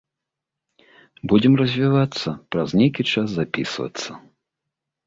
Будзем 1.33 1.53
развівацца, 1.61 2.27
праз 2.57 2.69
нейкі 2.81 3.01
час 3.13 3.27
запісвацца. 3.39 4.09